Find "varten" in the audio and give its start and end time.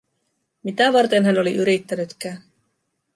0.93-1.25